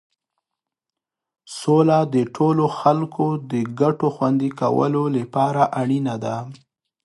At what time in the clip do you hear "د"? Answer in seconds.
2.15-2.15, 3.51-3.53